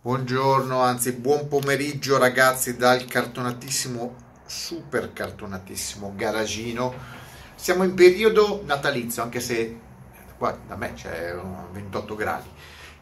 Buongiorno, 0.00 0.78
anzi 0.80 1.10
buon 1.10 1.48
pomeriggio 1.48 2.18
ragazzi 2.18 2.76
dal 2.76 3.04
cartonatissimo, 3.04 4.14
super 4.46 5.12
cartonatissimo 5.12 6.12
garagino. 6.14 6.94
Siamo 7.56 7.82
in 7.82 7.94
periodo 7.94 8.62
natalizio, 8.64 9.24
anche 9.24 9.40
se 9.40 9.76
qua 10.38 10.56
da 10.68 10.76
me 10.76 10.92
c'è 10.94 11.34
28 11.72 12.14
gradi, 12.14 12.48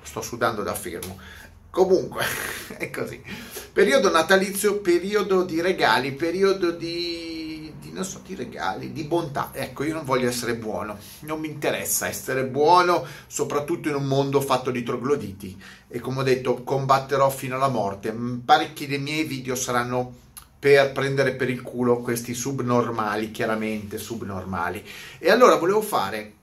sto 0.01 0.23
sudando 0.23 0.63
da 0.63 0.73
fermo. 0.73 1.19
Comunque, 1.69 2.25
è 2.79 2.89
così. 2.89 3.23
Periodo 3.75 4.11
natalizio, 4.11 4.81
periodo 4.81 5.45
di 5.45 5.61
regali, 5.61 6.13
periodo 6.13 6.71
di 6.71 7.26
non 7.97 8.05
so, 8.05 8.21
di 8.25 8.35
regali, 8.35 8.93
di 8.93 9.05
bontà. 9.05 9.51
Ecco, 9.53 9.83
io 9.83 9.95
non 9.95 10.05
voglio 10.05 10.29
essere 10.29 10.55
buono, 10.55 10.99
non 11.21 11.41
mi 11.41 11.49
interessa 11.49 12.07
essere 12.07 12.45
buono, 12.45 13.05
soprattutto 13.27 13.89
in 13.89 13.95
un 13.95 14.05
mondo 14.05 14.41
fatto 14.41 14.71
di 14.71 14.83
trogloditi. 14.83 15.61
E 15.89 15.99
come 15.99 16.21
ho 16.21 16.23
detto, 16.23 16.63
combatterò 16.63 17.29
fino 17.31 17.57
alla 17.57 17.69
morte. 17.69 18.15
Parecchi 18.45 18.87
dei 18.87 18.99
miei 18.99 19.25
video 19.25 19.55
saranno 19.55 20.25
per 20.59 20.93
prendere 20.93 21.33
per 21.33 21.49
il 21.49 21.63
culo 21.63 21.99
questi 21.99 22.35
subnormali, 22.35 23.31
chiaramente 23.31 23.99
subnormali. 23.99 24.85
E 25.19 25.31
allora 25.31 25.57
volevo 25.57 25.81
fare, 25.81 26.35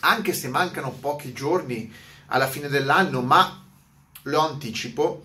anche 0.00 0.32
se 0.32 0.48
mancano 0.48 0.90
pochi 0.92 1.32
giorni 1.32 1.92
alla 2.26 2.46
fine 2.46 2.68
dell'anno, 2.68 3.20
ma 3.20 3.64
lo 4.22 4.38
anticipo, 4.38 5.24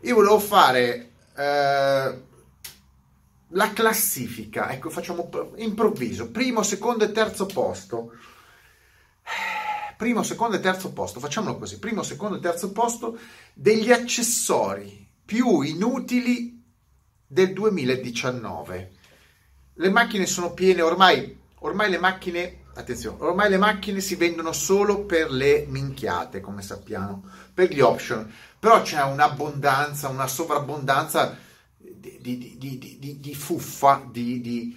io 0.00 0.14
volevo 0.14 0.38
fare... 0.38 1.10
Eh, 1.36 2.25
la 3.56 3.72
classifica, 3.72 4.70
ecco, 4.70 4.90
facciamo 4.90 5.28
improvviso, 5.56 6.30
primo, 6.30 6.62
secondo 6.62 7.04
e 7.04 7.12
terzo 7.12 7.46
posto. 7.46 8.12
Primo, 9.96 10.22
secondo 10.22 10.56
e 10.56 10.60
terzo 10.60 10.92
posto, 10.92 11.20
facciamolo 11.20 11.56
così, 11.56 11.78
primo, 11.78 12.02
secondo 12.02 12.36
e 12.36 12.40
terzo 12.40 12.70
posto 12.70 13.18
degli 13.54 13.90
accessori 13.90 15.08
più 15.24 15.62
inutili 15.62 16.62
del 17.26 17.54
2019. 17.54 18.92
Le 19.72 19.90
macchine 19.90 20.26
sono 20.26 20.52
piene, 20.52 20.82
ormai, 20.82 21.38
ormai 21.60 21.88
le 21.88 21.98
macchine, 21.98 22.64
attenzione, 22.74 23.16
ormai 23.20 23.48
le 23.48 23.56
macchine 23.56 24.00
si 24.00 24.16
vendono 24.16 24.52
solo 24.52 25.06
per 25.06 25.30
le 25.30 25.64
minchiate, 25.66 26.42
come 26.42 26.60
sappiamo, 26.60 27.24
per 27.54 27.72
gli 27.72 27.80
option, 27.80 28.30
però 28.58 28.82
c'è 28.82 29.02
un'abbondanza, 29.02 30.08
una 30.08 30.26
sovrabbondanza 30.26 31.44
di, 32.00 32.56
di, 32.58 33.18
di, 33.20 33.34
fuffa, 33.34 34.08
di, 34.10 34.76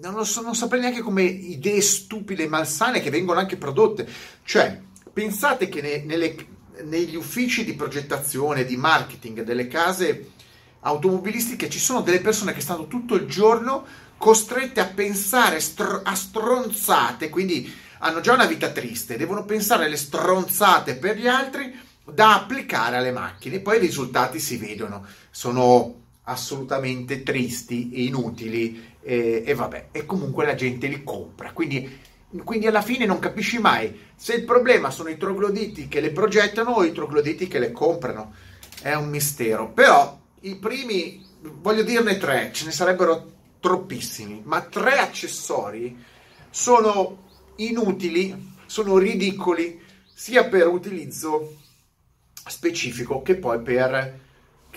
non, 0.00 0.24
so, 0.26 0.42
non 0.42 0.54
saprei 0.54 0.80
neanche 0.80 1.00
come 1.00 1.22
idee 1.22 1.80
stupide 1.80 2.44
e 2.44 2.48
malsane 2.48 3.00
che 3.00 3.10
vengono 3.10 3.40
anche 3.40 3.56
prodotte. 3.56 4.08
Cioè, 4.44 4.80
pensate 5.12 5.68
che 5.68 5.80
ne, 5.80 6.04
nelle, 6.04 6.36
negli 6.84 7.16
uffici 7.16 7.64
di 7.64 7.74
progettazione, 7.74 8.64
di 8.64 8.76
marketing 8.76 9.42
delle 9.42 9.66
case 9.66 10.32
automobilistiche 10.80 11.68
ci 11.68 11.80
sono 11.80 12.02
delle 12.02 12.20
persone 12.20 12.52
che 12.52 12.60
stanno 12.60 12.86
tutto 12.86 13.14
il 13.14 13.26
giorno 13.26 13.84
costrette 14.16 14.80
a 14.80 14.86
pensare 14.86 15.60
str- 15.60 16.00
a 16.02 16.14
stronzate, 16.14 17.28
quindi 17.28 17.72
hanno 17.98 18.20
già 18.20 18.34
una 18.34 18.46
vita 18.46 18.70
triste, 18.70 19.16
devono 19.16 19.44
pensare 19.44 19.86
alle 19.86 19.96
stronzate 19.96 20.96
per 20.96 21.16
gli 21.16 21.26
altri 21.26 21.76
da 22.04 22.34
applicare 22.34 22.96
alle 22.96 23.12
macchine. 23.12 23.60
Poi 23.60 23.76
i 23.76 23.80
risultati 23.80 24.38
si 24.38 24.56
vedono, 24.56 25.04
sono 25.30 26.06
assolutamente 26.28 27.22
tristi 27.22 27.90
e 27.92 28.04
inutili 28.04 28.96
e, 29.00 29.42
e 29.44 29.54
vabbè, 29.54 29.88
e 29.92 30.04
comunque 30.04 30.44
la 30.44 30.54
gente 30.54 30.86
li 30.86 31.02
compra. 31.02 31.52
Quindi, 31.52 32.00
quindi, 32.44 32.66
alla 32.66 32.82
fine 32.82 33.06
non 33.06 33.18
capisci 33.18 33.58
mai 33.58 34.06
se 34.14 34.34
il 34.34 34.44
problema 34.44 34.90
sono 34.90 35.08
i 35.08 35.16
trogloditi 35.16 35.88
che 35.88 36.00
le 36.00 36.10
progettano 36.10 36.72
o 36.72 36.84
i 36.84 36.92
trogloditi 36.92 37.48
che 37.48 37.58
le 37.58 37.72
comprano. 37.72 38.34
È 38.80 38.94
un 38.94 39.08
mistero. 39.08 39.72
Però 39.72 40.20
i 40.42 40.56
primi, 40.56 41.24
voglio 41.60 41.82
dirne 41.82 42.18
tre, 42.18 42.50
ce 42.52 42.66
ne 42.66 42.70
sarebbero 42.70 43.32
troppissimi, 43.60 44.42
ma 44.44 44.60
tre 44.60 44.98
accessori 44.98 45.96
sono 46.50 47.26
inutili, 47.56 48.52
sono 48.66 48.98
ridicoli 48.98 49.80
sia 50.12 50.44
per 50.44 50.66
utilizzo 50.66 51.56
specifico 52.46 53.22
che 53.22 53.36
poi 53.36 53.60
per 53.60 54.26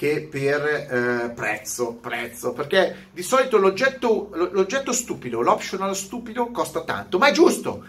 che 0.02 0.28
per 0.28 0.66
eh, 0.66 1.30
prezzo, 1.30 1.94
prezzo, 1.94 2.54
perché 2.54 3.10
di 3.14 3.22
solito 3.22 3.60
l'oggetto, 3.60 4.32
l'oggetto 4.34 4.92
stupido, 4.94 5.42
l'optional 5.42 5.96
stupido 5.96 6.50
costa 6.50 6.82
tanto, 6.82 7.20
ma 7.20 7.28
è 7.28 7.32
giusto, 7.32 7.86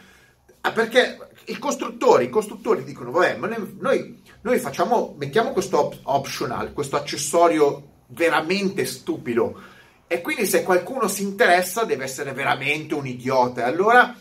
ah, 0.61 0.73
perché 0.73 1.31
i 1.47 1.56
costruttori, 1.56 2.27
i 2.27 2.28
costruttori 2.28 2.84
dicono, 2.84 3.12
vabbè, 3.12 3.37
ma 3.39 3.49
noi, 3.78 4.23
noi 4.43 4.59
facciamo, 4.59 5.15
mettiamo 5.17 5.53
questo 5.53 5.87
op- 5.87 6.00
optional, 6.03 6.75
questo 6.75 6.97
accessorio 6.97 8.03
veramente 8.09 8.84
stupido, 8.84 9.59
e 10.06 10.21
quindi 10.21 10.44
se 10.44 10.65
qualcuno 10.65 11.09
si 11.09 11.23
interessa 11.23 11.84
deve 11.84 12.05
essere 12.05 12.33
veramente 12.34 12.93
un 12.93 13.06
idiota, 13.06 13.62
e 13.62 13.69
allora 13.69 14.15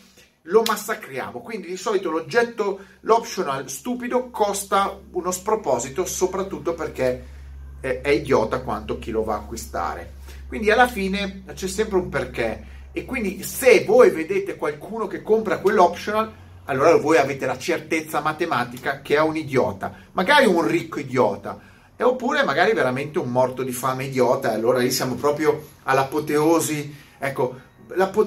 lo 0.46 0.62
massacriamo. 0.64 1.42
Quindi 1.42 1.66
di 1.66 1.76
solito 1.76 2.10
l'oggetto, 2.10 2.80
l'optional 3.00 3.68
stupido 3.68 4.30
costa 4.30 4.98
uno 5.10 5.30
sproposito, 5.30 6.06
soprattutto 6.06 6.72
perché 6.72 7.40
è, 7.82 8.08
idiota 8.08 8.60
quanto 8.60 8.98
chi 8.98 9.10
lo 9.10 9.24
va 9.24 9.34
a 9.34 9.38
acquistare. 9.38 10.14
Quindi 10.46 10.70
alla 10.70 10.86
fine 10.86 11.42
c'è 11.52 11.66
sempre 11.66 11.98
un 11.98 12.08
perché. 12.08 12.70
E 12.92 13.04
quindi 13.04 13.42
se 13.42 13.84
voi 13.84 14.10
vedete 14.10 14.56
qualcuno 14.56 15.06
che 15.06 15.22
compra 15.22 15.58
quell'optional, 15.58 16.32
allora 16.66 16.96
voi 16.96 17.16
avete 17.16 17.44
la 17.44 17.58
certezza 17.58 18.20
matematica 18.20 19.00
che 19.00 19.16
è 19.16 19.20
un 19.20 19.36
idiota, 19.36 19.92
magari 20.12 20.46
un 20.46 20.66
ricco 20.66 21.00
idiota, 21.00 21.58
e 21.96 22.04
oppure 22.04 22.44
magari 22.44 22.72
veramente 22.72 23.18
un 23.18 23.30
morto 23.30 23.62
di 23.62 23.72
fame 23.72 24.04
idiota, 24.04 24.52
e 24.52 24.54
allora 24.54 24.78
lì 24.78 24.90
siamo 24.90 25.14
proprio 25.14 25.68
all'apoteosi. 25.84 26.94
Ecco, 27.18 27.60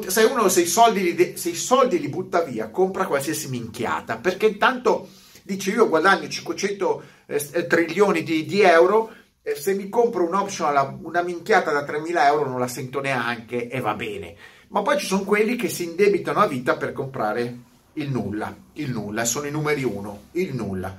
se 0.08 0.24
uno 0.24 0.50
se 0.50 0.62
i, 0.62 0.66
soldi 0.66 1.16
li, 1.16 1.38
se 1.38 1.50
i 1.50 1.56
soldi 1.56 2.00
li 2.00 2.10
butta 2.10 2.42
via, 2.42 2.70
compra 2.70 3.06
qualsiasi 3.06 3.50
minchiata, 3.50 4.18
perché 4.18 4.48
intanto 4.48 5.08
dice 5.44 5.72
io 5.72 5.88
guadagno 5.88 6.28
500 6.28 7.04
eh, 7.28 7.68
trilioni 7.68 8.24
di, 8.24 8.46
di 8.46 8.62
euro 8.62 9.12
se 9.54 9.76
mi 9.76 9.90
compro 9.90 10.26
un 10.26 10.34
optional, 10.34 10.98
una 11.04 11.22
minchiata 11.22 11.72
da 11.72 11.86
3.000 11.86 12.26
euro 12.26 12.50
non 12.50 12.60
la 12.60 12.68
sento 12.68 13.00
neanche 13.00 13.68
e 13.68 13.80
va 13.80 13.94
bene. 13.94 14.36
Ma 14.70 14.82
poi 14.82 14.98
ci 14.98 15.06
sono 15.06 15.24
quelli 15.24 15.56
che 15.56 15.70
si 15.70 15.84
indebitano 15.84 16.40
a 16.40 16.48
vita 16.48 16.78
per 16.78 16.94
comprare 16.94 17.58
il 17.94 18.10
nulla, 18.10 18.56
il 18.74 18.90
nulla, 18.90 19.24
sono 19.24 19.46
i 19.46 19.52
numeri 19.52 19.84
uno, 19.84 20.24
il 20.32 20.56
nulla. 20.56 20.98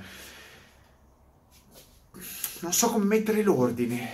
Non 2.59 2.71
so 2.71 2.89
come 2.89 3.03
mettere 3.03 3.43
l'ordine, 3.43 4.09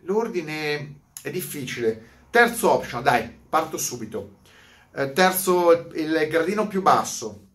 l'ordine 0.00 0.94
è 1.22 1.30
difficile. 1.30 2.10
Terzo 2.30 2.72
optional, 2.72 3.04
dai, 3.04 3.30
parto 3.48 3.76
subito. 3.78 4.40
Eh, 4.94 5.12
terzo, 5.12 5.88
il 5.94 6.26
gradino 6.28 6.66
più 6.66 6.82
basso, 6.82 7.46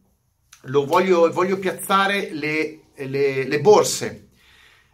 lo 0.62 0.85
voglio, 0.85 1.29
voglio 1.31 1.59
piazzare 1.59 2.31
le, 2.31 2.79
le, 2.96 3.44
le 3.44 3.59
borse 3.59 4.27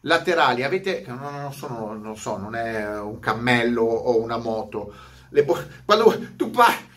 laterali 0.06 0.64
avete 0.64 1.04
non, 1.08 1.54
sono, 1.54 1.94
non 1.94 2.18
so 2.18 2.38
non 2.38 2.56
è 2.56 3.00
un 3.00 3.20
cammello 3.20 3.84
o 3.84 4.22
una 4.22 4.38
moto. 4.38 4.94
Bo- 5.30 5.64
quando 5.86 6.30
tu 6.36 6.52
parli 6.52 6.92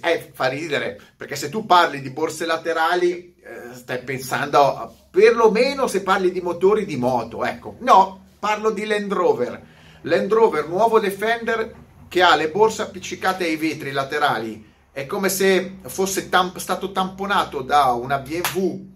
eh, 0.00 0.30
fa 0.32 0.46
ridere 0.46 0.98
perché 1.16 1.36
se 1.36 1.48
tu 1.48 1.66
parli 1.66 2.00
di 2.00 2.10
borse 2.10 2.46
laterali 2.46 3.34
eh, 3.42 3.74
stai 3.74 4.02
pensando 4.02 4.94
perlomeno 5.10 5.86
se 5.86 6.02
parli 6.02 6.30
di 6.32 6.40
motori 6.40 6.84
di 6.84 6.96
moto 6.96 7.44
ecco. 7.44 7.76
No 7.80 8.26
parlo 8.38 8.70
di 8.70 8.84
Land 8.84 9.12
Rover. 9.12 9.62
Land 10.02 10.32
Rover 10.32 10.68
nuovo 10.68 10.98
Defender 10.98 11.82
che 12.08 12.22
ha 12.22 12.36
le 12.36 12.50
borse 12.50 12.82
appiccicate 12.82 13.44
ai 13.44 13.56
vetri 13.56 13.90
laterali. 13.90 14.72
È 14.92 15.06
come 15.06 15.28
se 15.28 15.78
fosse 15.86 16.28
tam- 16.28 16.56
stato 16.56 16.92
tamponato 16.92 17.62
da 17.62 17.86
una 17.92 18.18
BMW 18.18 18.92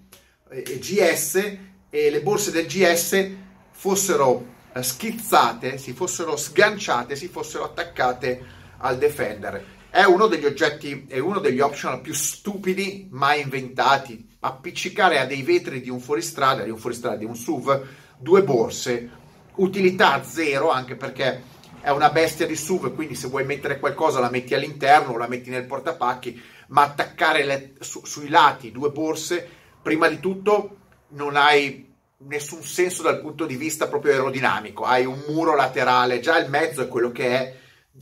eh, 0.51 0.79
GS 0.79 1.57
e 1.91 2.11
le 2.11 2.21
borse 2.21 2.51
del 2.51 2.67
GS 2.67 3.31
fossero 3.71 4.57
eh, 4.73 4.83
schizzate, 4.83 5.79
si 5.79 5.93
fossero 5.93 6.37
sganciate, 6.37 7.17
si 7.17 7.29
fossero 7.29 7.65
attaccate 7.65 8.45
al 8.79 8.99
Defender. 8.99 9.77
È 9.91 10.05
uno 10.05 10.27
degli 10.27 10.45
oggetti, 10.45 11.07
è 11.09 11.19
uno 11.19 11.41
degli 11.41 11.61
optional 11.61 12.01
più 12.01 12.13
stupidi 12.13 13.09
mai 13.11 13.41
inventati. 13.41 14.37
Appiccicare 14.41 15.19
a 15.19 15.25
dei 15.25 15.43
vetri 15.43 15.81
di 15.81 15.89
un 15.89 16.01
fuoristrada, 16.01 16.63
di 16.63 16.71
un 16.71 16.79
fuoristrada, 16.79 17.17
di 17.17 17.25
un 17.25 17.35
SUV, 17.35 17.87
due 18.19 18.43
borse, 18.43 19.11
utilità 19.57 20.23
zero, 20.23 20.71
anche 20.71 20.95
perché 20.95 21.43
è 21.81 21.91
una 21.91 22.11
bestia 22.11 22.47
di 22.47 22.55
SUV, 22.55 22.95
quindi 22.95 23.15
se 23.15 23.29
vuoi 23.29 23.45
mettere 23.45 23.79
qualcosa 23.79 24.21
la 24.21 24.31
metti 24.31 24.55
all'interno 24.55 25.13
o 25.13 25.17
la 25.17 25.29
metti 25.29 25.49
nel 25.49 25.65
portapacchi, 25.65 26.41
ma 26.69 26.83
attaccare 26.83 27.45
le, 27.45 27.73
su, 27.81 28.05
sui 28.05 28.29
lati 28.29 28.71
due 28.71 28.91
borse, 28.91 29.49
prima 29.81 30.09
di 30.09 30.21
tutto 30.21 30.77
non 31.11 31.37
hai 31.37 31.88
nessun 32.27 32.63
senso 32.63 33.03
dal 33.03 33.21
punto 33.21 33.47
di 33.47 33.57
vista 33.57 33.89
proprio 33.89 34.13
aerodinamico, 34.13 34.85
hai 34.85 35.05
un 35.05 35.23
muro 35.29 35.55
laterale, 35.55 36.21
già 36.21 36.39
il 36.39 36.51
mezzo 36.51 36.83
è 36.83 36.89
quello 36.89 37.13
che 37.13 37.29
è, 37.29 37.57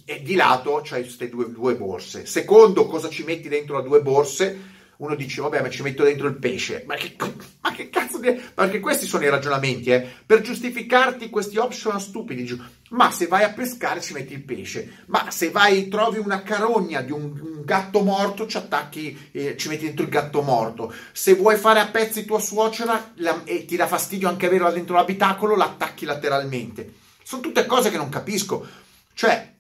e 0.05 0.23
di 0.23 0.35
lato 0.35 0.81
c'hai 0.83 1.03
queste 1.03 1.29
due, 1.29 1.51
due 1.51 1.75
borse. 1.75 2.27
Secondo, 2.27 2.87
cosa 2.87 3.09
ci 3.09 3.25
metti 3.25 3.49
dentro 3.49 3.79
a 3.79 3.83
due 3.83 4.01
borse? 4.01 4.75
Uno 4.99 5.15
dice, 5.15 5.41
vabbè, 5.41 5.61
ma 5.61 5.69
ci 5.69 5.83
metto 5.83 6.05
dentro 6.05 6.27
il 6.29 6.37
pesce. 6.37 6.85
Ma 6.87 6.95
che, 6.95 7.17
ma 7.61 7.73
che 7.73 7.91
cazzo 7.91 8.19
di... 8.19 8.33
Perché 8.33 8.81
questi 8.81 9.07
sono 9.07 9.25
i 9.25 9.29
ragionamenti, 9.29 9.91
eh? 9.91 10.07
Per 10.25 10.41
giustificarti 10.41 11.29
questi 11.29 11.59
option 11.59 12.01
stupidi. 12.01 12.61
Ma 12.91 13.11
se 13.11 13.27
vai 13.27 13.45
a 13.45 13.53
pescare 13.53 14.01
ci 14.01 14.15
metti 14.15 14.33
il 14.33 14.43
pesce. 14.43 15.05
Ma 15.07 15.31
se 15.31 15.51
vai, 15.51 15.89
trovi 15.89 16.19
una 16.19 16.43
carogna 16.43 17.03
di 17.03 17.13
un, 17.13 17.25
un 17.25 17.63
gatto 17.65 18.01
morto, 18.01 18.47
ci 18.47 18.57
attacchi, 18.57 19.31
eh, 19.33 19.57
ci 19.57 19.69
metti 19.69 19.85
dentro 19.85 20.05
il 20.05 20.11
gatto 20.11 20.43
morto. 20.43 20.93
Se 21.13 21.35
vuoi 21.35 21.57
fare 21.57 21.81
a 21.81 21.87
pezzi 21.87 22.25
tua 22.25 22.41
suocera 22.41 23.13
la, 23.17 23.43
e 23.45 23.65
ti 23.67 23.77
dà 23.77 23.87
fastidio 23.87 24.29
anche 24.29 24.47
averla 24.47 24.71
dentro 24.71 24.97
l'abitacolo, 24.97 25.57
l'attacchi 25.57 26.05
lateralmente. 26.05 26.95
Sono 27.23 27.43
tutte 27.43 27.67
cose 27.67 27.91
che 27.91 27.97
non 27.97 28.09
capisco. 28.09 28.67
Cioè, 29.13 29.55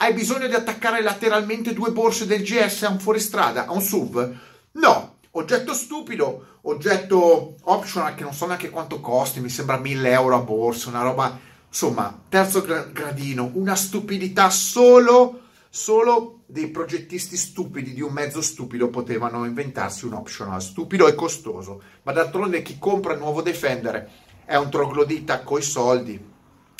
hai 0.00 0.12
bisogno 0.14 0.46
di 0.46 0.54
attaccare 0.54 1.02
lateralmente 1.02 1.74
due 1.74 1.90
borse 1.90 2.24
del 2.24 2.42
GS 2.42 2.84
a 2.84 2.90
un 2.90 3.00
fuoristrada, 3.00 3.66
a 3.66 3.72
un 3.72 3.80
SUV? 3.80 4.36
No, 4.78 5.16
oggetto 5.32 5.74
stupido, 5.74 6.58
oggetto 6.62 7.56
optional 7.62 8.14
che 8.14 8.22
non 8.22 8.32
so 8.32 8.46
neanche 8.46 8.70
quanto 8.70 9.00
costi, 9.00 9.40
mi 9.40 9.48
sembra 9.48 9.76
1000 9.76 10.10
euro 10.12 10.36
a 10.36 10.40
borsa, 10.40 10.88
una 10.88 11.02
roba, 11.02 11.36
insomma, 11.66 12.16
terzo 12.28 12.62
gradino, 12.62 13.50
una 13.54 13.74
stupidità 13.74 14.50
solo, 14.50 15.40
solo 15.68 16.42
dei 16.46 16.68
progettisti 16.68 17.36
stupidi 17.36 17.92
di 17.92 18.02
un 18.02 18.12
mezzo 18.12 18.40
stupido 18.40 18.88
potevano 18.88 19.44
inventarsi 19.44 20.06
un 20.06 20.12
optional 20.12 20.62
stupido 20.62 21.08
e 21.08 21.16
costoso, 21.16 21.82
ma 22.04 22.12
d'altronde 22.12 22.62
chi 22.62 22.78
compra 22.78 23.14
il 23.14 23.18
nuovo 23.18 23.42
Defender 23.42 24.08
è 24.44 24.54
un 24.54 24.70
troglodita 24.70 25.40
coi 25.40 25.62
soldi 25.62 26.24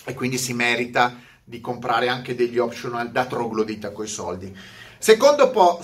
e 0.05 0.15
quindi 0.15 0.39
si 0.39 0.53
merita 0.53 1.19
di 1.43 1.61
comprare 1.61 2.09
anche 2.09 2.37
degli 2.37 2.59
optional 2.59 3.11
da 3.11 3.27
troglodita 3.27 3.91
coi 3.91 4.07
soldi. 4.07 4.57
Secondo, 4.99 5.51
po- 5.51 5.81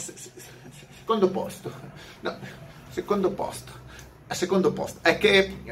secondo 1.05 1.29
posto, 1.29 1.71
no, 2.21 2.39
secondo 2.89 3.31
posto, 3.33 3.73
secondo 4.33 4.73
posto, 4.73 5.01
è 5.03 5.19
che, 5.19 5.63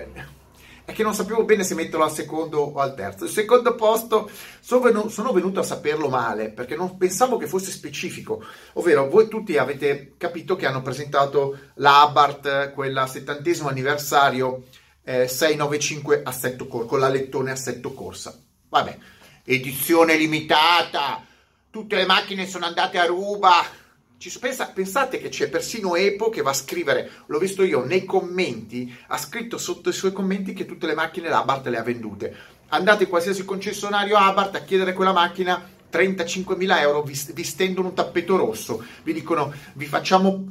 è 0.85 0.93
che 0.93 1.03
non 1.03 1.15
sapevo 1.15 1.45
bene 1.45 1.65
se 1.65 1.75
metterlo 1.75 2.05
al 2.05 2.13
secondo 2.13 2.61
o 2.61 2.79
al 2.79 2.95
terzo. 2.95 3.25
Il 3.25 3.31
secondo 3.31 3.75
posto 3.75 4.31
sono 4.61 4.83
venuto, 4.83 5.09
sono 5.09 5.33
venuto 5.33 5.61
a 5.61 5.63
saperlo 5.63 6.11
male 6.11 6.51
perché 6.51 6.77
non 6.77 6.99
pensavo 6.99 7.39
che 7.39 7.47
fosse 7.47 7.71
specifico, 7.71 8.45
ovvero 8.75 9.09
voi 9.09 9.29
tutti 9.29 9.57
avete 9.57 10.17
capito 10.19 10.55
che 10.55 10.67
hanno 10.67 10.83
presentato 10.83 11.59
la 11.77 12.03
Abarth, 12.03 12.73
quella 12.75 13.07
settantesimo 13.07 13.71
anniversario 13.71 14.65
eh, 15.03 15.27
695 15.29 16.21
assetto 16.25 16.67
cor- 16.67 16.85
con 16.85 17.01
la 17.01 17.11
assetto 17.51 17.95
corsa. 17.95 18.39
Vabbè, 18.69 18.99
edizione 19.45 20.15
limitata, 20.17 21.25
tutte 21.71 21.97
le 21.97 22.05
macchine 22.05 22.47
sono 22.47 22.67
andate 22.67 22.99
a 22.99 23.07
ruba. 23.07 23.81
Ci, 24.23 24.39
pensa, 24.39 24.67
pensate 24.67 25.19
che 25.19 25.31
c'è 25.31 25.49
persino 25.49 25.97
Epo 25.97 26.29
che 26.29 26.43
va 26.43 26.51
a 26.51 26.55
scrivere, 26.55 27.11
l'ho 27.27 27.41
visto 27.41 27.65
io 27.65 27.85
nei 27.85 28.05
commenti, 28.05 28.97
ha 29.09 29.19
scritto 29.19 29.59
sotto 29.59 29.89
i 29.89 29.93
suoi 29.93 30.13
commenti 30.13 30.53
che 30.53 30.65
tutte 30.65 30.87
le 30.87 30.95
macchine 30.95 31.29
l'Abarth 31.29 31.67
le 31.67 31.77
ha 31.77 31.83
vendute. 31.83 32.37
Andate 32.69 33.03
in 33.03 33.09
qualsiasi 33.09 33.45
concessionario 33.45 34.17
Abarth 34.17 34.55
a 34.55 34.61
chiedere 34.61 34.93
quella 34.93 35.13
macchina 35.13 35.61
35.000 35.91 36.79
euro, 36.79 37.03
vi, 37.03 37.21
vi 37.35 37.43
stendono 37.43 37.89
un 37.89 37.95
tappeto 37.95 38.37
rosso, 38.37 38.85
vi 39.03 39.13
dicono 39.13 39.53
vi 39.73 39.87
facciamo, 39.87 40.45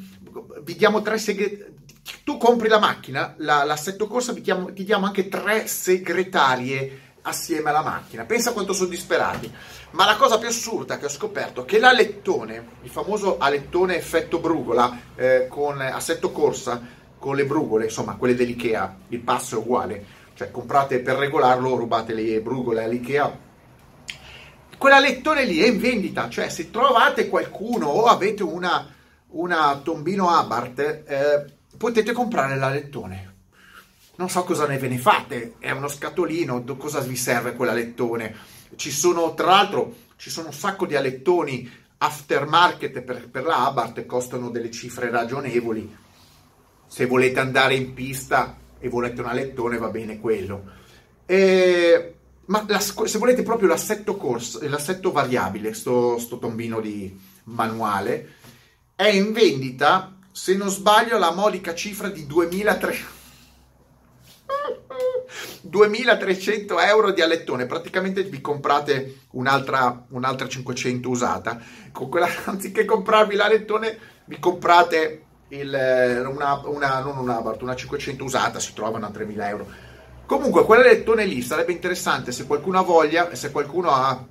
vi 0.63 0.75
diamo 0.75 1.01
tre 1.01 1.17
segreti. 1.17 1.79
Tu 2.25 2.35
compri 2.35 2.67
la 2.67 2.79
macchina, 2.79 3.35
la, 3.38 3.63
l'assetto 3.63 4.06
corsa, 4.07 4.33
ti 4.33 4.41
diamo, 4.41 4.74
ti 4.74 4.83
diamo 4.83 5.06
anche 5.06 5.29
tre 5.29 5.65
segretarie 5.65 7.11
assieme 7.23 7.69
alla 7.69 7.83
macchina. 7.83 8.25
Pensa 8.25 8.53
quanto 8.53 8.73
sono 8.73 8.89
disperati. 8.89 9.51
Ma 9.91 10.06
la 10.06 10.15
cosa 10.15 10.38
più 10.38 10.47
assurda 10.47 10.97
che 10.97 11.06
ho 11.06 11.09
scoperto 11.09 11.63
è 11.63 11.65
che 11.65 11.79
l'alettone, 11.79 12.68
il 12.83 12.89
famoso 12.89 13.38
alettone 13.38 13.97
effetto 13.97 14.39
brugola 14.39 15.00
eh, 15.15 15.47
con 15.50 15.79
assetto 15.81 16.31
corsa, 16.31 16.81
con 17.19 17.35
le 17.35 17.45
brugole, 17.45 17.85
insomma 17.85 18.15
quelle 18.15 18.35
dell'IKEA, 18.35 18.97
il 19.09 19.19
passo 19.19 19.56
è 19.56 19.59
uguale, 19.59 20.06
cioè 20.33 20.50
comprate 20.50 21.00
per 21.00 21.18
regolarlo, 21.18 21.75
rubate 21.75 22.13
le 22.13 22.39
brugole 22.41 22.83
all'IKEA. 22.83 23.50
Quell'alettone 24.77 25.45
lì 25.45 25.59
è 25.59 25.67
in 25.67 25.79
vendita, 25.79 26.29
cioè 26.29 26.50
se 26.50 26.71
trovate 26.71 27.29
qualcuno 27.29 27.88
o 27.88 28.06
avete 28.06 28.41
una, 28.41 28.88
una 29.31 29.79
tombino 29.83 30.29
Abarth, 30.29 30.79
eh, 30.79 31.45
potete 31.77 32.13
comprare 32.13 32.56
l'alettone 32.56 33.31
non 34.21 34.29
so 34.29 34.44
cosa 34.44 34.68
ne 34.68 34.77
ve 34.77 34.88
ne 34.88 35.00
fate, 35.00 35.56
è 35.57 35.71
uno 35.71 35.88
scatolino, 35.88 36.63
cosa 36.77 37.00
vi 37.00 37.15
serve 37.15 37.53
quell'alettone? 37.53 38.35
Ci 38.75 38.91
sono, 38.91 39.33
tra 39.33 39.47
l'altro, 39.47 39.95
ci 40.15 40.29
sono 40.29 40.50
un 40.50 40.53
sacco 40.53 40.85
di 40.85 40.95
alettoni 40.95 41.68
aftermarket 41.97 43.01
per, 43.01 43.29
per 43.29 43.44
la 43.44 43.65
Abarth, 43.65 44.06
costano 44.06 44.51
delle 44.51 44.69
cifre 44.69 45.09
ragionevoli. 45.09 45.97
Se 46.85 47.07
volete 47.07 47.39
andare 47.39 47.73
in 47.73 47.95
pista 47.95 48.57
e 48.77 48.89
volete 48.89 49.21
un 49.21 49.27
alettone 49.27 49.79
va 49.79 49.89
bene 49.89 50.19
quello. 50.19 50.65
E, 51.25 52.13
ma 52.45 52.63
la, 52.67 52.79
se 52.79 53.17
volete 53.17 53.41
proprio 53.41 53.69
l'assetto 53.69 54.17
corso, 54.17 54.59
l'assetto 54.69 55.12
variabile, 55.12 55.74
sto, 55.74 56.19
sto 56.19 56.38
tombino 56.38 56.79
di 56.79 57.19
manuale, 57.45 58.33
è 58.95 59.07
in 59.07 59.33
vendita, 59.33 60.15
se 60.31 60.56
non 60.56 60.69
sbaglio, 60.69 61.17
la 61.17 61.31
modica 61.31 61.74
cifra 61.74 62.07
di 62.09 62.27
2300 62.27 63.20
2300 65.62 66.79
euro 66.79 67.12
di 67.12 67.21
alettone, 67.21 67.65
praticamente 67.65 68.23
vi 68.23 68.41
comprate 68.41 69.21
un'altra, 69.31 70.06
un'altra 70.09 70.47
500 70.47 71.09
usata. 71.09 71.59
Quella, 71.91 72.27
anziché 72.45 72.85
comprarvi 72.85 73.35
l'alettone, 73.35 73.97
vi 74.25 74.39
comprate 74.39 75.23
il, 75.50 76.27
una, 76.33 76.62
una, 76.65 77.00
non 77.00 77.18
una, 77.18 77.39
una 77.39 77.75
500 77.75 78.23
usata, 78.23 78.59
si 78.59 78.73
trovano 78.73 79.06
a 79.06 79.12
3000 79.12 79.50
euro. 79.50 79.68
Comunque, 80.25 80.63
quell'alettone 80.63 81.25
lì 81.25 81.41
sarebbe 81.41 81.74
interessante 81.74 82.31
se 82.31 82.45
qualcuno 82.45 82.79
ha 82.79 82.83
voglia 82.83 83.29
e 83.29 83.35
se 83.35 83.51
qualcuno 83.51 83.91
ha, 83.91 84.25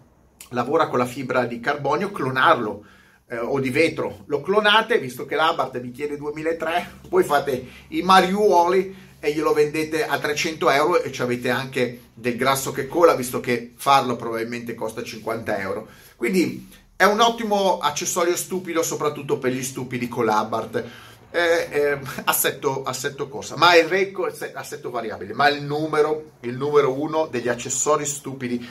lavora 0.51 0.89
con 0.89 0.99
la 0.99 1.07
fibra 1.07 1.45
di 1.45 1.61
carbonio, 1.61 2.11
clonarlo. 2.11 2.85
Eh, 3.33 3.39
o 3.39 3.61
di 3.61 3.71
vetro, 3.71 4.25
lo 4.27 4.41
clonate, 4.41 4.99
visto 4.99 5.25
che 5.25 5.37
l'Abarth 5.37 5.79
vi 5.79 5.93
chiede 5.93 6.17
2003, 6.17 6.95
poi 7.09 7.23
fate 7.23 7.65
i 7.91 8.03
mariuoli 8.03 9.10
e 9.21 9.33
glielo 9.33 9.53
vendete 9.53 10.07
a 10.07 10.19
300 10.19 10.71
euro 10.71 11.03
e 11.03 11.13
ci 11.13 11.21
avete 11.21 11.51
anche 11.51 12.05
del 12.15 12.37
grasso 12.37 12.73
che 12.73 12.89
cola, 12.89 13.15
visto 13.15 13.39
che 13.39 13.75
farlo 13.77 14.17
probabilmente 14.17 14.75
costa 14.75 15.03
50 15.03 15.59
euro. 15.59 15.89
Quindi 16.17 16.69
è 16.97 17.05
un 17.05 17.21
ottimo 17.21 17.79
accessorio 17.79 18.35
stupido, 18.35 18.83
soprattutto 18.83 19.39
per 19.39 19.53
gli 19.53 19.63
stupidi 19.63 20.09
con 20.09 20.25
l'Abarth. 20.25 20.85
Eh, 21.33 21.69
eh, 21.71 21.99
assetto, 22.25 22.83
assetto 22.83 23.29
corsa, 23.29 23.57
ma 23.57 23.77
il 23.77 23.85
record 23.85 24.51
assetto 24.53 24.91
variabile, 24.91 25.33
ma 25.33 25.49
il 25.49 25.63
numero, 25.63 26.33
il 26.41 26.57
numero 26.57 26.93
uno 26.93 27.29
degli 27.31 27.49
accessori 27.49 28.05
stupidi 28.05 28.69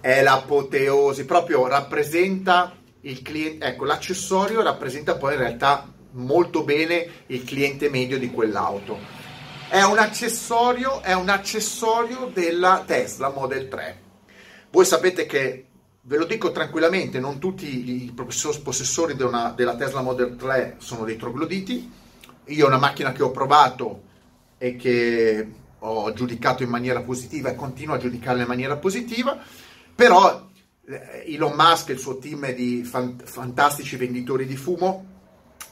è 0.00 0.22
l'apoteosi, 0.22 1.26
proprio 1.26 1.66
rappresenta 1.66 2.74
il 3.02 3.20
cliente, 3.20 3.66
ecco, 3.66 3.84
l'accessorio 3.84 4.62
rappresenta 4.62 5.16
poi 5.16 5.34
in 5.34 5.40
realtà 5.40 5.92
molto 6.12 6.64
bene 6.64 7.06
il 7.26 7.44
cliente 7.44 7.90
medio 7.90 8.18
di 8.18 8.30
quell'auto 8.30 9.19
è 9.70 9.84
un 9.84 9.98
accessorio, 9.98 11.00
è 11.00 11.12
un 11.12 11.28
accessorio 11.28 12.28
della 12.34 12.82
Tesla 12.84 13.30
Model 13.30 13.68
3. 13.68 14.00
Voi 14.70 14.84
sapete 14.84 15.26
che, 15.26 15.66
ve 16.00 16.16
lo 16.16 16.24
dico 16.24 16.50
tranquillamente, 16.50 17.20
non 17.20 17.38
tutti 17.38 18.04
i 18.04 18.12
possessori 18.12 19.14
una, 19.22 19.52
della 19.54 19.76
Tesla 19.76 20.02
Model 20.02 20.34
3 20.34 20.76
sono 20.78 21.04
dei 21.04 21.16
trogloditi. 21.16 21.88
Io 22.46 22.66
una 22.66 22.78
macchina 22.78 23.12
che 23.12 23.22
ho 23.22 23.30
provato 23.30 24.02
e 24.58 24.74
che 24.74 25.48
ho 25.78 26.12
giudicato 26.14 26.64
in 26.64 26.68
maniera 26.68 27.02
positiva 27.02 27.50
e 27.50 27.54
continuo 27.54 27.94
a 27.94 27.98
giudicarla 27.98 28.42
in 28.42 28.48
maniera 28.48 28.76
positiva, 28.76 29.38
però 29.94 30.48
eh, 30.84 31.32
Elon 31.32 31.54
Musk 31.54 31.90
e 31.90 31.92
il 31.92 32.00
suo 32.00 32.18
team 32.18 32.52
di 32.54 32.82
fant- 32.82 33.22
fantastici 33.22 33.94
venditori 33.94 34.46
di 34.46 34.56
fumo 34.56 35.06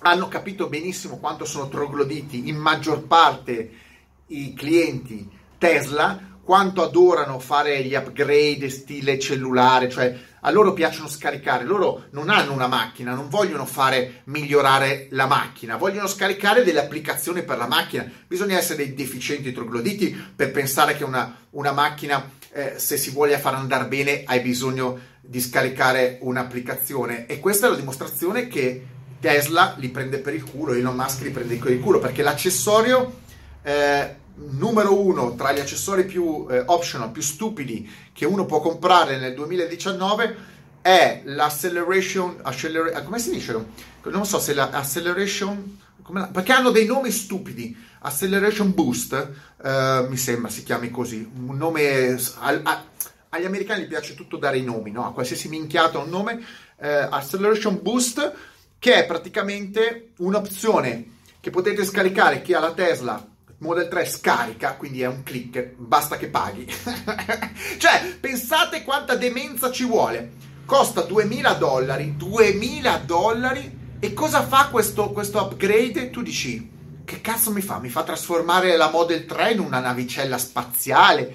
hanno 0.00 0.28
capito 0.28 0.68
benissimo 0.68 1.16
quanto 1.16 1.44
sono 1.44 1.68
trogloditi 1.68 2.48
in 2.48 2.56
maggior 2.56 3.02
parte 3.02 3.86
i 4.28 4.54
clienti 4.54 5.28
Tesla 5.58 6.28
quanto 6.48 6.82
adorano 6.82 7.38
fare 7.38 7.84
gli 7.84 7.94
upgrade 7.94 8.70
stile 8.70 9.18
cellulare, 9.18 9.90
cioè 9.90 10.18
a 10.40 10.50
loro 10.50 10.72
piacciono 10.72 11.06
scaricare, 11.06 11.64
loro 11.64 12.04
non 12.12 12.30
hanno 12.30 12.54
una 12.54 12.68
macchina, 12.68 13.12
non 13.12 13.28
vogliono 13.28 13.66
fare 13.66 14.22
migliorare 14.24 15.08
la 15.10 15.26
macchina, 15.26 15.76
vogliono 15.76 16.06
scaricare 16.06 16.64
delle 16.64 16.80
applicazioni 16.80 17.42
per 17.42 17.58
la 17.58 17.66
macchina. 17.66 18.10
Bisogna 18.26 18.56
essere 18.56 18.76
dei 18.76 18.94
deficienti 18.94 19.52
trogloditi 19.52 20.08
per 20.34 20.50
pensare 20.50 20.96
che 20.96 21.04
una, 21.04 21.36
una 21.50 21.72
macchina, 21.72 22.30
eh, 22.52 22.74
se 22.76 22.96
si 22.96 23.10
vuole 23.10 23.36
far 23.36 23.54
andare 23.54 23.86
bene, 23.86 24.22
hai 24.24 24.40
bisogno 24.40 24.98
di 25.20 25.42
scaricare 25.42 26.16
un'applicazione. 26.22 27.26
E 27.26 27.40
questa 27.40 27.66
è 27.66 27.70
la 27.70 27.76
dimostrazione 27.76 28.48
che 28.48 28.86
Tesla 29.20 29.74
li 29.76 29.90
prende 29.90 30.16
per 30.16 30.32
il 30.32 30.44
culo, 30.44 30.72
Elon 30.72 30.96
Musk 30.96 31.20
li 31.24 31.30
prende 31.30 31.56
per 31.56 31.72
il 31.72 31.80
culo, 31.80 31.98
perché 31.98 32.22
l'accessorio 32.22 33.26
eh, 33.68 34.16
numero 34.34 34.98
uno 34.98 35.34
tra 35.34 35.52
gli 35.52 35.60
accessori 35.60 36.06
più 36.06 36.46
eh, 36.48 36.62
optional, 36.64 37.10
più 37.10 37.20
stupidi 37.20 37.90
che 38.14 38.24
uno 38.24 38.46
può 38.46 38.60
comprare 38.60 39.18
nel 39.18 39.34
2019 39.34 40.56
è 40.80 41.20
l'acceleration, 41.24 42.38
acceler- 42.42 43.02
come 43.02 43.18
si 43.18 43.30
dice? 43.30 43.66
Non 44.04 44.24
so 44.24 44.38
se 44.38 44.54
l'acceleration, 44.54 45.78
come, 46.02 46.30
perché 46.32 46.52
hanno 46.52 46.70
dei 46.70 46.86
nomi 46.86 47.10
stupidi. 47.10 47.76
Acceleration 48.00 48.72
Boost, 48.72 49.30
eh, 49.62 50.06
mi 50.08 50.16
sembra 50.16 50.50
si 50.50 50.62
chiami 50.62 50.90
così, 50.90 51.28
un 51.46 51.56
nome... 51.56 52.16
Al, 52.38 52.60
a, 52.64 52.84
agli 53.30 53.44
americani 53.44 53.86
piace 53.86 54.14
tutto 54.14 54.38
dare 54.38 54.56
i 54.56 54.64
nomi, 54.64 54.90
no? 54.90 55.04
A 55.04 55.12
qualsiasi 55.12 55.48
minchiata 55.48 55.98
un 55.98 56.08
nome. 56.08 56.42
Eh, 56.78 56.88
Acceleration 56.88 57.80
Boost, 57.82 58.32
che 58.78 58.94
è 58.94 59.04
praticamente 59.04 60.12
un'opzione 60.18 61.16
che 61.40 61.50
potete 61.50 61.84
scaricare 61.84 62.40
chi 62.40 62.54
ha 62.54 62.60
la 62.60 62.72
Tesla 62.72 63.27
Model 63.60 63.88
3 63.88 64.04
scarica, 64.04 64.74
quindi 64.74 65.02
è 65.02 65.08
un 65.08 65.24
click, 65.24 65.74
basta 65.76 66.16
che 66.16 66.28
paghi. 66.28 66.64
cioè, 67.78 68.16
pensate 68.20 68.84
quanta 68.84 69.16
demenza 69.16 69.72
ci 69.72 69.84
vuole. 69.84 70.32
Costa 70.64 71.00
2000 71.00 71.52
dollari, 71.54 72.16
2000 72.16 72.98
dollari 72.98 73.78
e 73.98 74.12
cosa 74.12 74.46
fa 74.46 74.68
questo, 74.68 75.10
questo 75.10 75.40
upgrade? 75.42 76.10
Tu 76.10 76.22
dici, 76.22 76.70
che 77.04 77.20
cazzo 77.20 77.50
mi 77.50 77.60
fa? 77.60 77.78
Mi 77.80 77.88
fa 77.88 78.04
trasformare 78.04 78.76
la 78.76 78.90
Model 78.90 79.24
3 79.24 79.52
in 79.52 79.58
una 79.58 79.80
navicella 79.80 80.38
spaziale? 80.38 81.34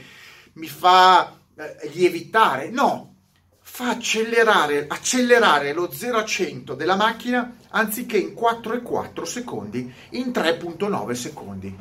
Mi 0.54 0.68
fa 0.68 1.38
eh, 1.58 1.90
lievitare? 1.94 2.70
No, 2.70 3.16
fa 3.60 3.90
accelerare, 3.90 4.86
accelerare 4.88 5.74
lo 5.74 5.92
0 5.92 6.20
a 6.20 6.24
100 6.24 6.74
della 6.76 6.96
macchina 6.96 7.58
anziché 7.72 8.18
in 8.18 8.34
4,4 8.34 9.24
secondi, 9.24 9.94
in 10.12 10.28
3,9 10.28 11.12
secondi. 11.12 11.76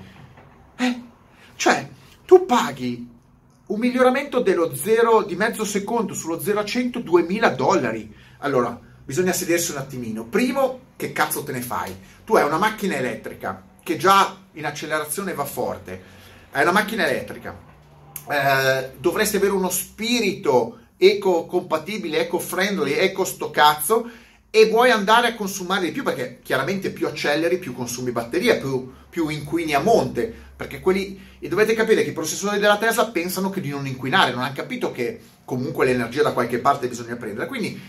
Cioè, 1.56 1.88
tu 2.24 2.46
paghi 2.46 3.08
un 3.66 3.78
miglioramento 3.78 4.40
dello 4.40 4.74
0 4.74 5.22
di 5.22 5.36
mezzo 5.36 5.64
secondo 5.64 6.14
sullo 6.14 6.40
0 6.40 6.60
a 6.60 6.64
100 6.64 6.98
2000 7.00 7.48
dollari. 7.50 8.14
Allora, 8.38 8.78
bisogna 9.04 9.32
sedersi 9.32 9.70
un 9.70 9.78
attimino. 9.78 10.24
Primo, 10.24 10.80
che 10.96 11.12
cazzo 11.12 11.42
te 11.42 11.52
ne 11.52 11.62
fai? 11.62 11.94
Tu 12.24 12.36
hai 12.36 12.44
una 12.44 12.58
macchina 12.58 12.96
elettrica 12.96 13.62
che 13.82 13.96
già 13.96 14.36
in 14.52 14.66
accelerazione 14.66 15.32
va 15.32 15.44
forte. 15.44 16.02
Hai 16.52 16.62
una 16.62 16.72
macchina 16.72 17.06
elettrica. 17.08 17.56
Eh, 18.28 18.92
dovresti 18.98 19.36
avere 19.36 19.52
uno 19.52 19.70
spirito 19.70 20.78
eco-compatibile, 20.96 22.20
eco-friendly, 22.20 22.92
eco-sto 22.92 23.50
cazzo 23.50 24.08
e 24.54 24.66
vuoi 24.66 24.90
andare 24.90 25.28
a 25.28 25.34
consumare 25.34 25.86
di 25.86 25.92
più 25.92 26.02
perché 26.02 26.40
chiaramente 26.42 26.90
più 26.90 27.06
acceleri 27.06 27.56
più 27.56 27.72
consumi 27.72 28.10
batteria, 28.10 28.58
più, 28.58 28.92
più 29.08 29.28
inquini 29.28 29.72
a 29.72 29.80
monte, 29.80 30.30
perché 30.54 30.78
quelli, 30.78 31.18
e 31.38 31.48
dovete 31.48 31.72
capire 31.72 32.02
che 32.02 32.10
i 32.10 32.12
processori 32.12 32.58
della 32.58 32.76
Tesla 32.76 33.06
pensano 33.06 33.48
che 33.48 33.62
di 33.62 33.70
non 33.70 33.86
inquinare, 33.86 34.30
non 34.30 34.42
hanno 34.42 34.52
capito 34.52 34.92
che 34.92 35.18
comunque 35.46 35.86
l'energia 35.86 36.22
da 36.22 36.34
qualche 36.34 36.58
parte 36.58 36.86
bisogna 36.86 37.16
prendere, 37.16 37.46
quindi 37.46 37.80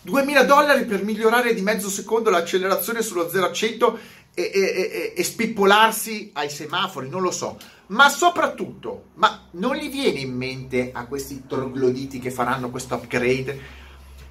2000 0.00 0.42
dollari 0.44 0.86
per 0.86 1.04
migliorare 1.04 1.52
di 1.52 1.60
mezzo 1.60 1.90
secondo 1.90 2.30
l'accelerazione 2.30 3.02
sullo 3.02 3.28
0 3.28 3.44
a 3.44 3.52
100 3.52 3.98
e, 4.32 4.50
e, 4.54 4.60
e, 4.60 5.12
e 5.14 5.22
spippolarsi 5.22 6.30
ai 6.32 6.48
semafori, 6.48 7.10
non 7.10 7.20
lo 7.20 7.30
so, 7.30 7.58
ma 7.88 8.08
soprattutto, 8.08 9.08
ma 9.16 9.48
non 9.50 9.76
gli 9.76 9.90
viene 9.90 10.20
in 10.20 10.34
mente 10.34 10.92
a 10.94 11.04
questi 11.04 11.42
trogloditi 11.46 12.18
che 12.20 12.30
faranno 12.30 12.70
questo 12.70 12.94
upgrade 12.94 13.84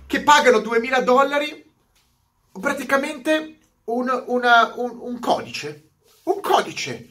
che 0.07 0.21
pagano 0.21 0.59
2000 0.59 1.01
dollari 1.01 1.64
praticamente 2.59 3.57
un, 3.85 4.23
una, 4.27 4.73
un, 4.75 4.97
un 4.99 5.19
codice. 5.19 5.89
Un 6.23 6.41
codice. 6.41 7.09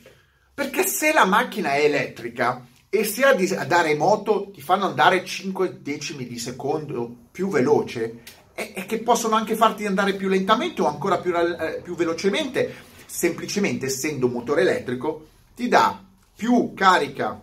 Perché 0.54 0.86
se 0.86 1.12
la 1.12 1.24
macchina 1.24 1.74
è 1.74 1.84
elettrica 1.84 2.66
e 2.88 3.04
se 3.04 3.24
a, 3.24 3.64
da 3.64 3.82
remoto 3.82 4.50
ti 4.52 4.60
fanno 4.60 4.86
andare 4.86 5.24
5 5.24 5.80
decimi 5.82 6.26
di 6.26 6.38
secondo 6.38 7.12
più 7.32 7.48
veloce, 7.48 8.22
e 8.54 8.86
che 8.86 9.00
possono 9.00 9.34
anche 9.34 9.56
farti 9.56 9.84
andare 9.84 10.14
più 10.14 10.28
lentamente 10.28 10.80
o 10.80 10.86
ancora 10.86 11.18
più, 11.18 11.34
eh, 11.34 11.80
più 11.82 11.96
velocemente, 11.96 12.72
semplicemente 13.04 13.86
essendo 13.86 14.26
un 14.26 14.32
motore 14.32 14.60
elettrico, 14.60 15.26
ti 15.56 15.66
dà 15.66 16.02
più 16.36 16.72
carica, 16.72 17.40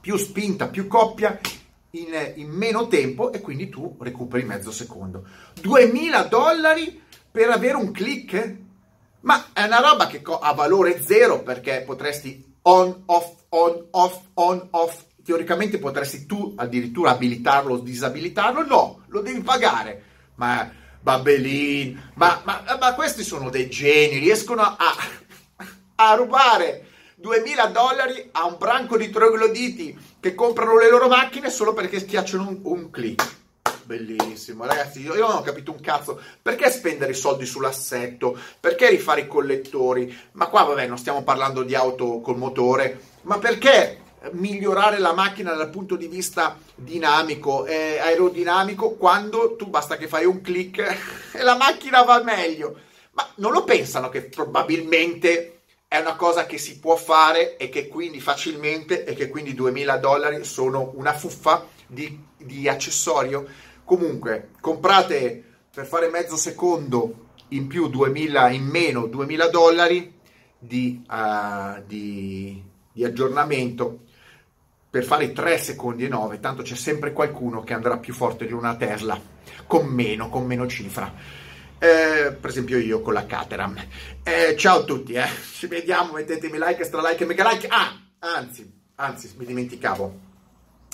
più 0.00 0.16
spinta, 0.16 0.68
più 0.68 0.86
coppia 0.86 1.38
in, 1.90 2.32
in, 2.36 2.48
meno 2.48 2.86
tempo 2.88 3.32
e 3.32 3.40
quindi 3.40 3.68
tu 3.68 3.96
recuperi 4.00 4.44
mezzo 4.44 4.72
secondo. 4.72 5.24
2000 5.60 6.22
dollari 6.24 7.02
per 7.30 7.50
avere 7.50 7.76
un 7.76 7.92
click? 7.92 8.58
Ma 9.20 9.48
è 9.52 9.64
una 9.64 9.80
roba 9.80 10.06
che 10.06 10.22
ha 10.24 10.52
valore 10.52 11.02
zero 11.02 11.42
perché 11.42 11.82
potresti 11.84 12.56
on, 12.62 13.02
off, 13.06 13.32
on, 13.50 13.86
off, 13.90 14.20
on, 14.34 14.68
off. 14.70 15.04
Teoricamente 15.22 15.78
potresti 15.78 16.26
tu 16.26 16.54
addirittura 16.56 17.10
abilitarlo 17.10 17.74
o 17.74 17.78
disabilitarlo. 17.78 18.64
No, 18.64 19.02
lo 19.08 19.20
devi 19.20 19.40
pagare. 19.40 20.02
Ma 20.36 20.70
Babelin, 21.00 22.12
ma, 22.14 22.40
ma, 22.44 22.64
ma 22.78 22.94
questi 22.94 23.22
sono 23.22 23.50
dei 23.50 23.68
geni, 23.68 24.18
riescono 24.18 24.62
a, 24.62 24.76
a 25.96 26.14
rubare 26.14 26.86
2000 27.16 27.66
dollari 27.66 28.28
a 28.32 28.46
un 28.46 28.56
branco 28.58 28.96
di 28.96 29.10
trogloditi 29.10 29.98
che 30.18 30.34
comprano 30.34 30.78
le 30.78 30.88
loro 30.88 31.08
macchine 31.08 31.50
solo 31.50 31.74
perché 31.74 32.00
schiacciano 32.00 32.48
un, 32.48 32.60
un 32.62 32.90
click. 32.90 33.38
Bellissimo, 33.90 34.66
ragazzi. 34.66 35.00
Io, 35.00 35.16
io, 35.16 35.26
non 35.26 35.38
ho 35.38 35.42
capito 35.42 35.72
un 35.72 35.80
cazzo. 35.80 36.20
Perché 36.40 36.70
spendere 36.70 37.10
i 37.10 37.16
soldi 37.16 37.44
sull'assetto? 37.44 38.38
Perché 38.60 38.88
rifare 38.88 39.22
i 39.22 39.26
collettori? 39.26 40.16
Ma 40.32 40.46
qua, 40.46 40.62
vabbè, 40.62 40.86
non 40.86 40.96
stiamo 40.96 41.24
parlando 41.24 41.64
di 41.64 41.74
auto 41.74 42.20
col 42.20 42.36
motore. 42.36 43.00
Ma 43.22 43.38
perché 43.38 43.98
migliorare 44.32 45.00
la 45.00 45.12
macchina 45.12 45.54
dal 45.54 45.70
punto 45.70 45.96
di 45.96 46.06
vista 46.06 46.56
dinamico 46.76 47.66
e 47.66 47.98
aerodinamico 47.98 48.90
quando 48.90 49.56
tu 49.56 49.66
basta 49.66 49.96
che 49.96 50.06
fai 50.06 50.24
un 50.24 50.40
click 50.40 50.78
e 51.34 51.42
la 51.42 51.56
macchina 51.56 52.02
va 52.02 52.22
meglio? 52.22 52.76
Ma 53.12 53.28
non 53.36 53.50
lo 53.50 53.64
pensano 53.64 54.08
che 54.08 54.22
probabilmente 54.22 55.62
è 55.88 55.98
una 55.98 56.14
cosa 56.14 56.46
che 56.46 56.58
si 56.58 56.78
può 56.78 56.94
fare 56.94 57.56
e 57.56 57.68
che 57.68 57.88
quindi 57.88 58.20
facilmente 58.20 59.04
e 59.04 59.14
che 59.14 59.28
quindi 59.28 59.52
2000 59.52 59.96
dollari 59.96 60.44
sono 60.44 60.92
una 60.94 61.12
fuffa 61.12 61.66
di, 61.88 62.16
di 62.36 62.68
accessorio? 62.68 63.48
Comunque, 63.90 64.50
comprate 64.60 65.42
per 65.74 65.84
fare 65.84 66.08
mezzo 66.10 66.36
secondo 66.36 67.30
in 67.48 67.66
più 67.66 67.88
2000, 67.88 68.50
in 68.50 68.62
meno 68.62 69.06
2000 69.08 69.48
dollari 69.48 70.14
di, 70.56 71.04
uh, 71.10 71.82
di, 71.84 72.62
di 72.92 73.04
aggiornamento 73.04 74.04
per 74.88 75.02
fare 75.02 75.24
i 75.24 75.32
3 75.32 75.58
secondi 75.58 76.04
e 76.04 76.08
9, 76.08 76.38
tanto 76.38 76.62
c'è 76.62 76.76
sempre 76.76 77.12
qualcuno 77.12 77.64
che 77.64 77.74
andrà 77.74 77.98
più 77.98 78.14
forte 78.14 78.46
di 78.46 78.52
una 78.52 78.76
Tesla 78.76 79.20
con 79.66 79.86
meno, 79.86 80.28
con 80.28 80.46
meno 80.46 80.68
cifra. 80.68 81.12
Eh, 81.76 82.32
per 82.32 82.48
esempio 82.48 82.78
io 82.78 83.00
con 83.00 83.12
la 83.12 83.26
Caterham. 83.26 83.76
Eh, 84.22 84.54
ciao 84.56 84.82
a 84.82 84.84
tutti, 84.84 85.14
eh. 85.14 85.26
ci 85.52 85.66
vediamo, 85.66 86.12
mettetemi 86.12 86.58
like, 86.60 86.84
stra 86.84 87.02
like 87.02 87.24
e 87.24 87.26
mega 87.26 87.50
like. 87.50 87.66
Ah, 87.66 88.00
anzi, 88.20 88.72
anzi, 88.94 89.34
mi 89.36 89.46
dimenticavo. 89.46 90.28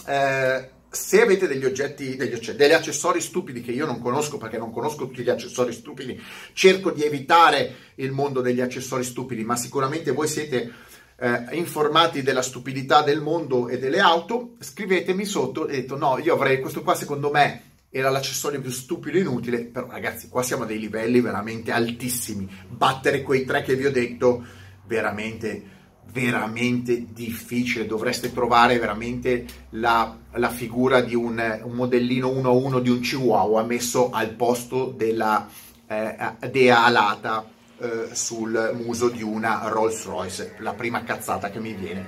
Eh, 0.06 0.70
se 0.96 1.20
avete 1.20 1.46
degli 1.46 1.64
oggetti, 1.64 2.16
degli 2.16 2.32
oggetti, 2.32 2.56
degli 2.56 2.72
accessori 2.72 3.20
stupidi 3.20 3.60
che 3.60 3.70
io 3.70 3.84
non 3.84 4.00
conosco 4.00 4.38
perché 4.38 4.56
non 4.56 4.72
conosco 4.72 5.06
tutti 5.06 5.22
gli 5.22 5.28
accessori 5.28 5.72
stupidi, 5.72 6.20
cerco 6.54 6.90
di 6.90 7.04
evitare 7.04 7.74
il 7.96 8.12
mondo 8.12 8.40
degli 8.40 8.62
accessori 8.62 9.04
stupidi, 9.04 9.44
ma 9.44 9.56
sicuramente 9.56 10.12
voi 10.12 10.26
siete 10.26 10.72
eh, 11.18 11.44
informati 11.52 12.22
della 12.22 12.40
stupidità 12.40 13.02
del 13.02 13.20
mondo 13.20 13.68
e 13.68 13.78
delle 13.78 14.00
auto, 14.00 14.54
scrivetemi 14.58 15.26
sotto 15.26 15.68
e 15.68 15.80
detto 15.80 15.96
no, 15.96 16.18
io 16.18 16.32
avrei 16.32 16.60
questo 16.60 16.82
qua 16.82 16.94
secondo 16.94 17.30
me 17.30 17.74
era 17.90 18.10
l'accessorio 18.10 18.60
più 18.60 18.70
stupido 18.70 19.18
e 19.18 19.20
inutile, 19.20 19.64
però 19.64 19.88
ragazzi 19.88 20.28
qua 20.28 20.42
siamo 20.42 20.64
a 20.64 20.66
dei 20.66 20.78
livelli 20.78 21.20
veramente 21.20 21.72
altissimi, 21.72 22.48
battere 22.68 23.22
quei 23.22 23.44
tre 23.44 23.62
che 23.62 23.76
vi 23.76 23.86
ho 23.86 23.92
detto 23.92 24.44
veramente 24.86 25.74
veramente 26.12 27.06
difficile, 27.12 27.86
dovreste 27.86 28.32
trovare 28.32 28.78
veramente 28.78 29.44
la, 29.70 30.16
la 30.32 30.48
figura 30.48 31.00
di 31.00 31.14
un, 31.14 31.60
un, 31.64 31.72
modellino 31.72 32.28
1 32.28 32.48
a 32.48 32.52
1 32.52 32.78
di 32.80 32.90
un 32.90 33.00
Chihuahua 33.00 33.62
messo 33.64 34.10
al 34.10 34.30
posto 34.30 34.92
della 34.96 35.46
eh, 35.86 36.16
dea 36.50 36.84
alata 36.84 37.46
eh, 37.78 38.08
sul 38.12 38.72
muso 38.82 39.08
di 39.08 39.22
una 39.22 39.68
Rolls 39.68 40.04
Royce, 40.06 40.56
la 40.58 40.72
prima 40.72 41.04
cazzata 41.04 41.50
che 41.50 41.60
mi 41.60 41.74
viene. 41.74 42.04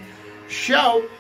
Ciao! 0.49 1.18